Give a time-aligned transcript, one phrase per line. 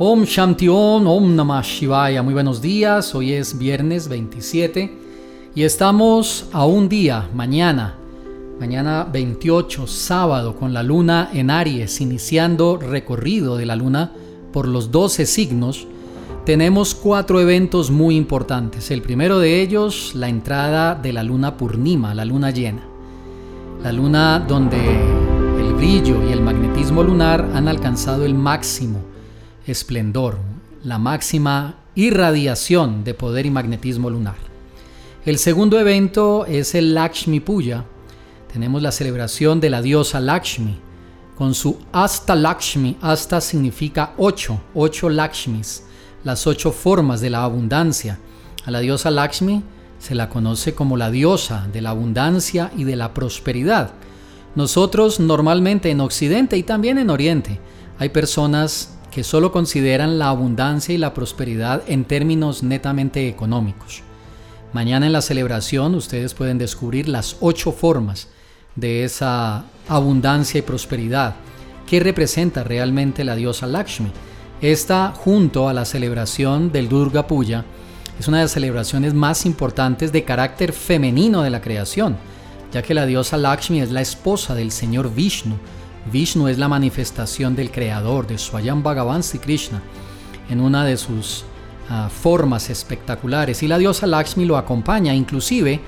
[0.00, 2.22] Om Shanti Om, Om Namah Shivaya.
[2.22, 4.96] Muy buenos días, hoy es viernes 27
[5.56, 7.96] y estamos a un día, mañana,
[8.60, 14.12] mañana 28, sábado, con la luna en Aries, iniciando recorrido de la luna
[14.52, 15.88] por los 12 signos.
[16.44, 18.92] Tenemos cuatro eventos muy importantes.
[18.92, 22.82] El primero de ellos, la entrada de la luna Purnima, la luna llena.
[23.82, 29.07] La luna donde el brillo y el magnetismo lunar han alcanzado el máximo
[29.70, 30.38] esplendor,
[30.84, 34.36] la máxima irradiación de poder y magnetismo lunar.
[35.24, 37.84] El segundo evento es el Lakshmi Puja.
[38.52, 40.78] Tenemos la celebración de la diosa Lakshmi
[41.36, 42.96] con su Asta Lakshmi.
[43.02, 45.84] Asta significa ocho, ocho Lakshmis,
[46.24, 48.18] las ocho formas de la abundancia.
[48.64, 49.62] A la diosa Lakshmi
[49.98, 53.92] se la conoce como la diosa de la abundancia y de la prosperidad.
[54.54, 57.60] Nosotros normalmente en Occidente y también en Oriente
[57.98, 64.02] hay personas que solo consideran la abundancia y la prosperidad en términos netamente económicos.
[64.72, 68.28] Mañana en la celebración ustedes pueden descubrir las ocho formas
[68.76, 71.36] de esa abundancia y prosperidad
[71.86, 74.12] que representa realmente la diosa Lakshmi.
[74.60, 77.64] Esta, junto a la celebración del Durga Puja,
[78.18, 82.16] es una de las celebraciones más importantes de carácter femenino de la creación,
[82.72, 85.56] ya que la diosa Lakshmi es la esposa del señor Vishnu,
[86.10, 89.82] Vishnu es la manifestación del creador, de Swayam Bhagavan Sri Krishna,
[90.50, 91.44] en una de sus
[91.88, 93.62] ah, formas espectaculares.
[93.62, 95.14] Y la diosa Lakshmi lo acompaña.
[95.14, 95.80] Inclusive,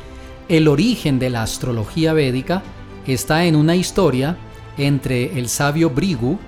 [0.48, 2.62] el origen de la astrología védica
[3.06, 4.36] está en una historia
[4.76, 6.38] entre el sabio Brigu,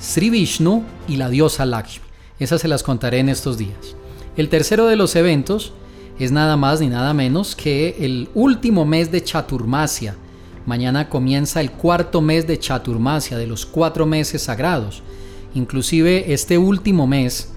[0.00, 2.04] Sri Vishnu y la diosa Lakshmi.
[2.38, 3.96] Esas se las contaré en estos días.
[4.36, 5.72] El tercero de los eventos
[6.18, 10.14] es nada más ni nada menos que el último mes de Chaturmasya,
[10.68, 15.02] Mañana comienza el cuarto mes de Chaturmasya, de los cuatro meses sagrados.
[15.54, 17.48] Inclusive este último mes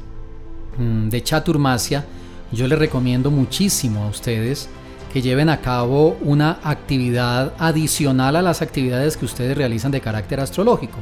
[0.77, 2.05] mm, de Chaturmasya,
[2.53, 4.69] yo les recomiendo muchísimo a ustedes
[5.11, 10.39] que lleven a cabo una actividad adicional a las actividades que ustedes realizan de carácter
[10.39, 10.95] astrológico.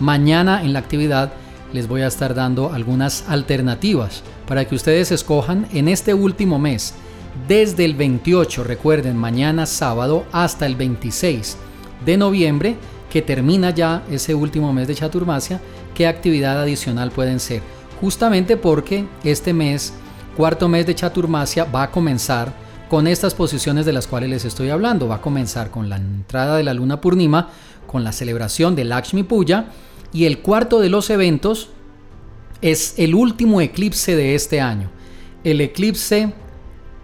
[0.00, 1.32] Mañana en la actividad
[1.72, 6.92] les voy a estar dando algunas alternativas para que ustedes escojan en este último mes
[7.48, 11.56] desde el 28, recuerden, mañana sábado, hasta el 26
[12.04, 12.76] de noviembre,
[13.10, 15.60] que termina ya ese último mes de Chaturmasya,
[15.94, 17.62] qué actividad adicional pueden ser.
[18.00, 19.92] Justamente porque este mes,
[20.36, 22.52] cuarto mes de Chaturmasya, va a comenzar
[22.88, 25.08] con estas posiciones de las cuales les estoy hablando.
[25.08, 27.50] Va a comenzar con la entrada de la luna Purnima,
[27.86, 29.66] con la celebración del Lakshmi Puja,
[30.12, 31.70] y el cuarto de los eventos
[32.62, 34.90] es el último eclipse de este año.
[35.42, 36.32] El eclipse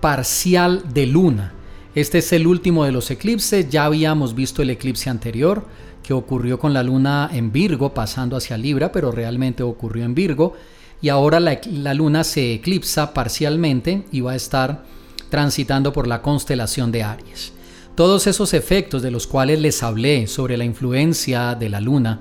[0.01, 1.53] parcial de luna.
[1.95, 5.67] Este es el último de los eclipses, ya habíamos visto el eclipse anterior
[6.03, 10.55] que ocurrió con la luna en Virgo pasando hacia Libra, pero realmente ocurrió en Virgo,
[11.03, 14.85] y ahora la, luna se eclipsa parcialmente y va a estar
[15.31, 17.53] transitando por la constelación de Aries.
[17.95, 22.21] Todos esos efectos de los cuales les hablé sobre la influencia de la luna,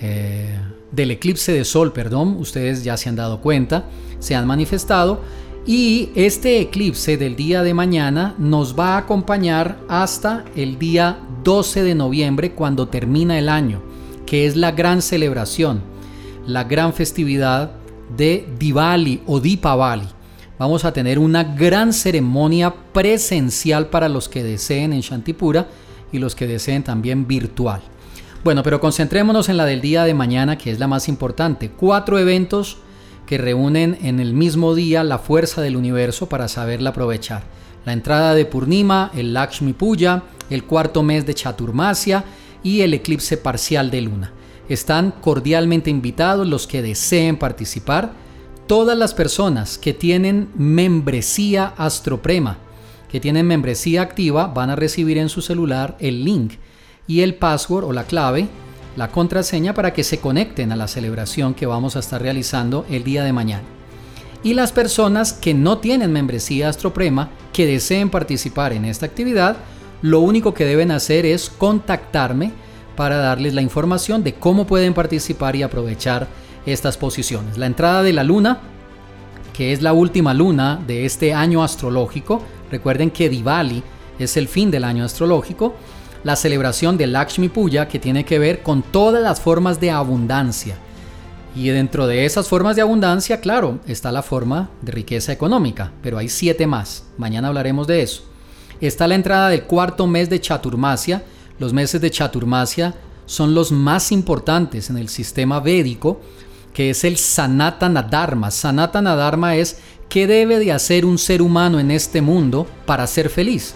[0.00, 0.58] eh,
[0.90, 3.84] del eclipse de sol, perdón, ustedes ya se han dado cuenta,
[4.20, 5.22] se han manifestado
[5.66, 11.82] y este eclipse del día de mañana nos va a acompañar hasta el día 12
[11.82, 13.80] de noviembre cuando termina el año,
[14.26, 15.82] que es la gran celebración,
[16.46, 17.72] la gran festividad
[18.14, 20.06] de Diwali o Dipavali.
[20.58, 25.66] Vamos a tener una gran ceremonia presencial para los que deseen en Shantipura
[26.12, 27.80] y los que deseen también virtual.
[28.44, 31.70] Bueno, pero concentrémonos en la del día de mañana, que es la más importante.
[31.70, 32.76] Cuatro eventos
[33.26, 37.42] que reúnen en el mismo día la fuerza del universo para saberla aprovechar.
[37.84, 42.24] La entrada de Purnima, el Lakshmi Puja, el cuarto mes de Chaturmasya
[42.62, 44.32] y el eclipse parcial de luna.
[44.68, 48.12] Están cordialmente invitados los que deseen participar,
[48.66, 52.58] todas las personas que tienen membresía Astroprema,
[53.10, 56.54] que tienen membresía activa, van a recibir en su celular el link
[57.06, 58.48] y el password o la clave
[58.96, 63.04] la contraseña para que se conecten a la celebración que vamos a estar realizando el
[63.04, 63.64] día de mañana.
[64.42, 69.56] Y las personas que no tienen membresía Astroprema, que deseen participar en esta actividad,
[70.02, 72.52] lo único que deben hacer es contactarme
[72.94, 76.28] para darles la información de cómo pueden participar y aprovechar
[76.66, 77.58] estas posiciones.
[77.58, 78.60] La entrada de la luna,
[79.54, 83.82] que es la última luna de este año astrológico, recuerden que Diwali
[84.18, 85.74] es el fin del año astrológico,
[86.24, 90.76] la celebración del Lakshmi Puja que tiene que ver con todas las formas de abundancia.
[91.54, 96.18] Y dentro de esas formas de abundancia, claro, está la forma de riqueza económica, pero
[96.18, 97.04] hay siete más.
[97.16, 98.24] Mañana hablaremos de eso.
[98.80, 101.22] Está la entrada del cuarto mes de Chaturmasya.
[101.60, 102.94] Los meses de Chaturmasya
[103.26, 106.20] son los más importantes en el sistema védico
[106.74, 108.50] que es el Sanatana Dharma.
[108.50, 109.78] Sanatana Dharma es
[110.08, 113.74] qué debe de hacer un ser humano en este mundo para ser feliz.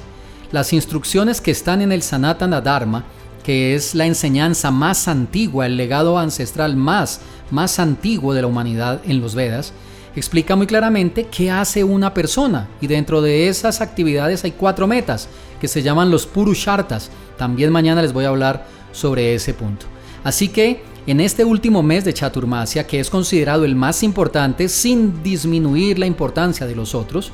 [0.50, 3.04] Las instrucciones que están en el Sanatana Dharma,
[3.44, 9.02] que es la enseñanza más antigua, el legado ancestral más, más antiguo de la humanidad
[9.04, 9.74] en los Vedas,
[10.16, 15.28] explica muy claramente qué hace una persona y dentro de esas actividades hay cuatro metas
[15.60, 17.10] que se llaman los purushartas.
[17.36, 19.84] También mañana les voy a hablar sobre ese punto.
[20.24, 25.22] Así que en este último mes de Chaturmasya, que es considerado el más importante sin
[25.22, 27.32] disminuir la importancia de los otros,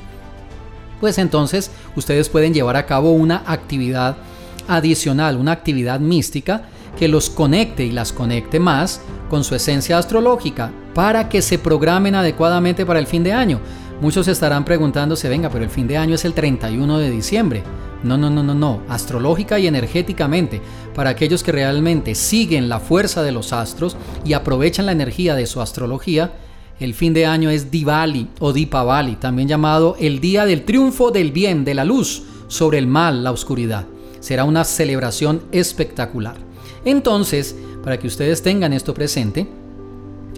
[0.99, 4.17] pues entonces ustedes pueden llevar a cabo una actividad
[4.67, 6.63] adicional, una actividad mística
[6.97, 12.15] que los conecte y las conecte más con su esencia astrológica para que se programen
[12.15, 13.59] adecuadamente para el fin de año.
[14.01, 17.63] Muchos estarán preguntándose, venga, pero el fin de año es el 31 de diciembre.
[18.03, 18.81] No, no, no, no, no.
[18.89, 20.61] Astrológica y energéticamente,
[20.93, 25.47] para aquellos que realmente siguen la fuerza de los astros y aprovechan la energía de
[25.47, 26.33] su astrología,
[26.79, 31.31] el fin de año es Diwali o Dipavali, también llamado el día del triunfo del
[31.31, 33.85] bien, de la luz sobre el mal, la oscuridad.
[34.19, 36.35] Será una celebración espectacular.
[36.83, 39.47] Entonces, para que ustedes tengan esto presente,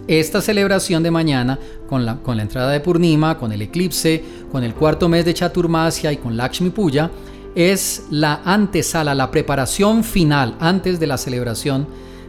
[0.06, 1.58] esta celebración de mañana,
[1.88, 5.34] con la, con la entrada de Purnima, con el eclipse, con el cuarto mes de
[5.34, 7.10] Chaturmasya y con Lakshmi Puja,
[7.54, 11.86] es la antesala, la preparación final antes de la celebración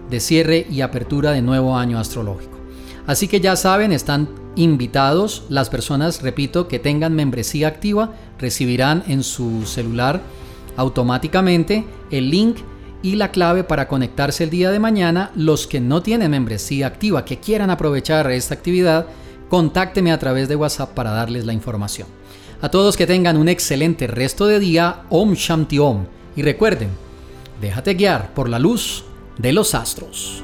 [0.10, 2.59] de cierre y apertura de nuevo año astrológico.
[3.10, 9.24] Así que ya saben, están invitados las personas, repito, que tengan membresía activa, recibirán en
[9.24, 10.22] su celular
[10.78, 12.58] automáticamente el link
[13.02, 15.32] y la clave para conectarse el día de mañana.
[15.36, 19.08] Los que no tienen membresía activa, que quieran aprovechar esta actividad,
[19.50, 22.08] contácteme a través de WhatsApp para darles la información.
[22.62, 26.06] A todos que tengan un excelente resto de día, Om Shanti Om.
[26.36, 26.90] Y recuerden,
[27.60, 29.04] déjate guiar por la luz
[29.40, 30.44] de los astros.